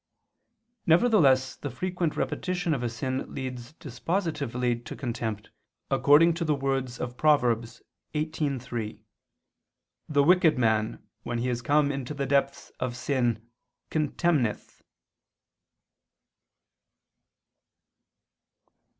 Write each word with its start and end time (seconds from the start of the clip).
Nevertheless 0.87 1.55
the 1.55 1.69
frequent 1.69 2.17
repetition 2.17 2.73
of 2.73 2.81
a 2.81 2.89
sin 2.89 3.31
leads 3.35 3.73
dispositively 3.73 4.83
to 4.85 4.95
contempt, 4.95 5.51
according 5.91 6.33
to 6.33 6.43
the 6.43 6.55
words 6.55 6.99
of 6.99 7.17
Prov. 7.17 7.41
18:3, 8.15 9.01
"The 10.09 10.23
wicked 10.23 10.57
man, 10.57 11.03
when 11.21 11.37
he 11.37 11.49
is 11.49 11.61
come 11.61 11.91
into 11.91 12.15
the 12.15 12.25
depth 12.25 12.71
of 12.79 12.97
sins, 12.97 13.37
contemneth." 13.91 14.81